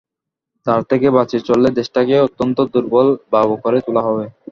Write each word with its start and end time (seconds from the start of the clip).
তার 0.67 0.81
থেকে 0.89 1.07
বাঁচিয়ে 1.09 1.47
চললে 1.49 1.69
দেশটাকে 1.77 2.15
অত্যন্ত 2.19 2.57
দুর্বল, 2.73 3.07
বাবু 3.33 3.53
করে 3.63 3.77
তোলা 3.85 4.01
হবে। 4.07 4.25